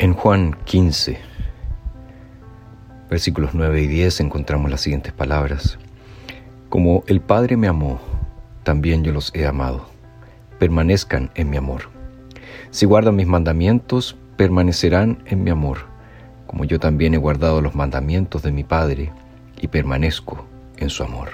[0.00, 1.18] En Juan 15,
[3.10, 5.76] versículos 9 y 10 encontramos las siguientes palabras.
[6.68, 7.98] Como el Padre me amó,
[8.62, 9.88] también yo los he amado.
[10.60, 11.90] Permanezcan en mi amor.
[12.70, 15.78] Si guardan mis mandamientos, permanecerán en mi amor,
[16.46, 19.10] como yo también he guardado los mandamientos de mi Padre
[19.60, 20.46] y permanezco
[20.76, 21.30] en su amor.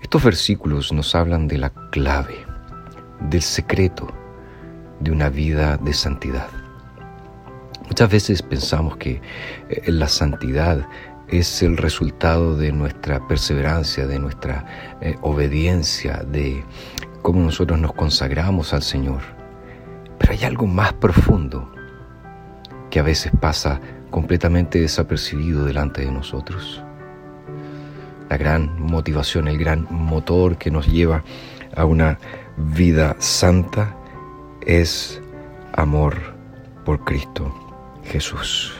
[0.00, 2.36] Estos versículos nos hablan de la clave,
[3.18, 4.14] del secreto
[5.00, 6.48] de una vida de santidad.
[7.86, 9.20] Muchas veces pensamos que
[9.68, 10.86] eh, la santidad
[11.28, 16.64] es el resultado de nuestra perseverancia, de nuestra eh, obediencia, de
[17.22, 19.22] cómo nosotros nos consagramos al Señor.
[20.18, 21.70] Pero hay algo más profundo
[22.90, 26.82] que a veces pasa completamente desapercibido delante de nosotros.
[28.28, 31.22] La gran motivación, el gran motor que nos lleva
[31.74, 32.18] a una
[32.56, 33.96] vida santa
[34.66, 35.22] es
[35.72, 36.34] amor
[36.84, 37.54] por Cristo
[38.04, 38.74] Jesús.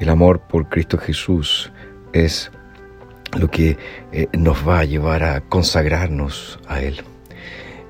[0.00, 1.72] El amor por Cristo Jesús
[2.12, 2.50] es
[3.38, 3.78] lo que
[4.12, 7.02] eh, nos va a llevar a consagrarnos a Él.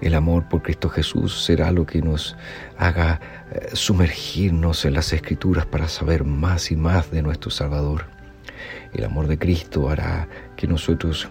[0.02, 2.36] El amor por Cristo Jesús será lo que nos
[2.76, 8.06] haga eh, sumergirnos en las escrituras para saber más y más de nuestro Salvador.
[8.92, 11.28] El amor de Cristo hará que nosotros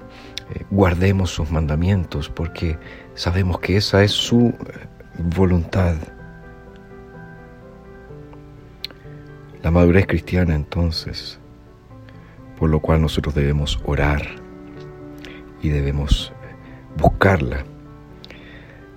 [0.70, 2.78] guardemos sus mandamientos porque
[3.16, 4.54] sabemos que esa es su eh,
[5.36, 5.96] voluntad.
[9.62, 11.40] La madurez cristiana entonces,
[12.60, 14.24] por lo cual nosotros debemos orar
[15.62, 16.34] y debemos
[16.98, 17.64] buscarla,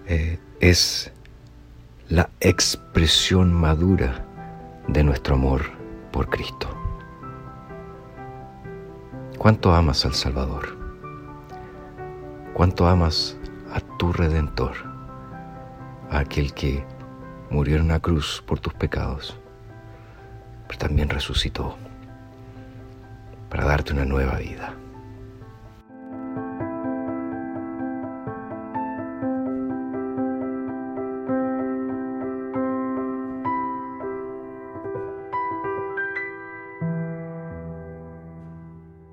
[0.06, 1.12] eh, es
[2.08, 4.24] la expresión madura
[4.88, 5.62] de nuestro amor
[6.12, 6.68] por Cristo.
[9.38, 10.85] ¿Cuánto amas al Salvador?
[12.56, 13.36] ¿Cuánto amas
[13.70, 14.72] a tu Redentor,
[16.10, 16.86] a aquel que
[17.50, 19.38] murió en una cruz por tus pecados,
[20.66, 21.76] pero también resucitó
[23.50, 24.72] para darte una nueva vida?